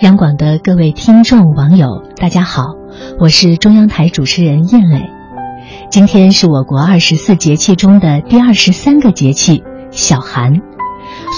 [0.00, 2.74] 央广的各位听众网友，大家好，
[3.18, 5.10] 我是中央台主持人燕磊。
[5.90, 10.54] 今天是我国二十四节气中的第二十三个节气小寒。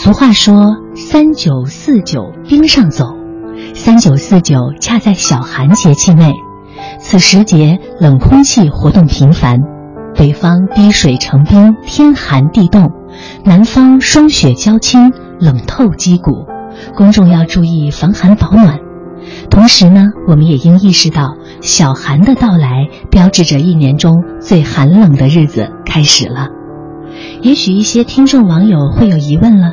[0.02, 3.16] 俗话说“三九四九冰上走”，
[3.74, 6.32] 三九四九恰在小寒节气内。
[6.98, 9.58] 此时节冷空气活动频繁，
[10.14, 12.90] 北方滴水成冰，天寒地冻；
[13.44, 16.46] 南方霜雪交侵，冷透肌骨。
[16.94, 18.78] 公众要注意防寒保暖，
[19.50, 26.48] 同时呢，我们也应意识到小寒的到来，标志着一年中最寒冷的日子开始了。
[27.40, 29.72] 也许一些听众网友会有疑问了：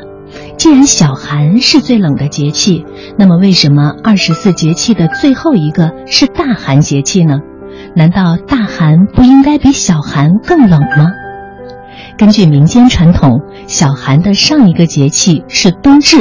[0.56, 2.84] 既然小寒是最冷的节气，
[3.18, 7.40] 那么为什么二十四节气的最后一个是大寒节气呢？
[7.94, 11.12] 难道大寒不应该比小寒更冷吗？
[12.18, 16.18] 根据民间传统，小寒的上一个节气是冬至。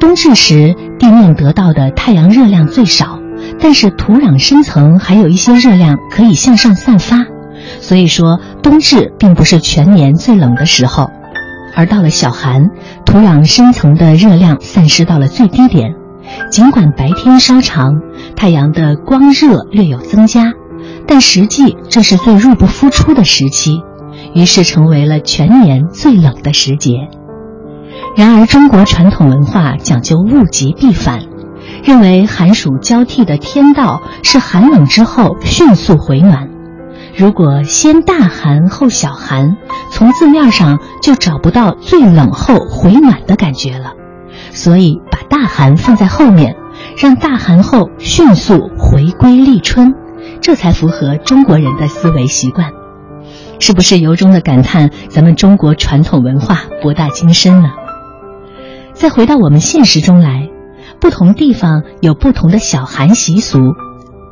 [0.00, 3.18] 冬至时，地面得到的太阳热量最少，
[3.58, 7.24] 但是土壤深层还有一些热量可以向上散发，
[7.80, 11.10] 所以说冬至并不是全年最冷的时候。
[11.76, 12.70] 而到了小寒，
[13.04, 15.94] 土壤深层的热量散失到了最低点，
[16.50, 17.94] 尽管白天稍长，
[18.36, 20.52] 太阳的光热略有增加，
[21.06, 23.80] 但实际这是最入不敷出的时期，
[24.34, 27.08] 于是成为了全年最冷的时节。
[28.16, 31.20] 然而，中国传统文化讲究物极必反，
[31.82, 36.48] 认为寒暑交替的天道是寒冷之后迅速回暖。
[37.16, 39.56] 如果先大寒后小寒，
[39.90, 43.92] 从字面上就找不到最冷后回暖的感觉了。
[44.52, 46.56] 所以，把大寒放在后面，
[46.96, 49.94] 让大寒后迅速回归立春，
[50.40, 52.72] 这才符合中国人的思维习惯。
[53.60, 57.68] 是不是由衷的感叹咱们中国传统文化博大精深呢？
[59.04, 60.48] 再回到我们现实中来，
[60.98, 63.58] 不同地方有不同的小寒习俗。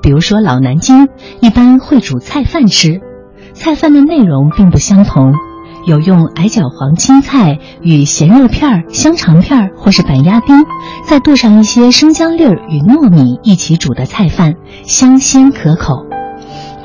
[0.01, 1.11] 比如说，老南京
[1.43, 3.03] 一般会煮菜饭吃，
[3.53, 5.35] 菜饭的内容并不相同，
[5.87, 10.65] 有用矮脚黄青菜与咸肉片、香肠片或是板鸭丁，
[11.05, 16.07] 再剁上一些生姜粒儿与糯米一起煮的菜饭，香鲜可口。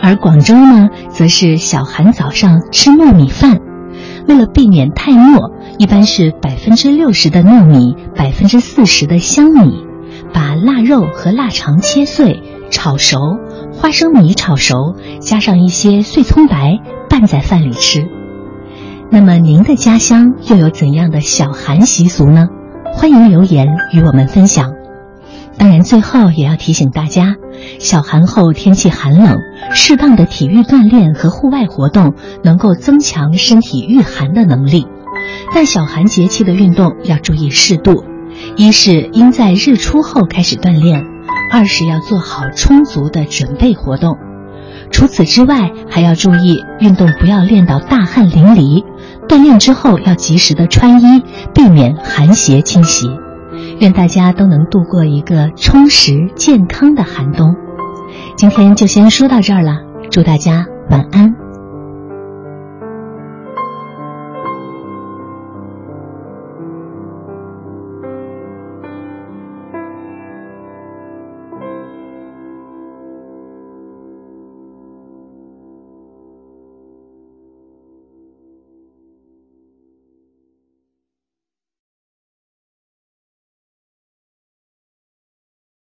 [0.02, 3.62] 而广州呢，则是小寒早上吃糯米饭，
[4.28, 5.54] 为了避免太糯。
[5.78, 9.86] 一般是百分之六十的糯米，百分之四十的香米，
[10.34, 13.38] 把腊肉和腊肠切碎炒熟，
[13.74, 16.80] 花生米炒熟，加上一些碎葱白
[17.10, 18.08] 拌在饭里吃。
[19.12, 22.48] 那么您的家乡又有怎样的小寒习俗呢？
[22.96, 24.74] 欢迎留言与我们分享。
[25.60, 27.36] 当然，最后也要提醒大家，
[27.80, 29.38] 小寒后天气寒冷，
[29.74, 34.88] 适当的体育锻炼和户外活动能够增强身体御寒的能力。
[35.54, 38.04] 但小寒节气的运动要注意适度，
[38.56, 41.06] 一是应在日出后开始锻炼，
[41.52, 44.18] 二是要做好充足的准备活动。
[44.92, 48.86] 除此之外，还要注意运动不要练到大汗淋漓，
[49.28, 51.24] 锻炼之后要及时的穿衣，
[51.54, 53.08] 避免寒邪侵袭。
[53.80, 57.56] 愿大家都能度过一个充实健康的寒冬。
[58.36, 59.80] 今天就先说到这儿了，
[60.10, 61.47] 祝大家晚安。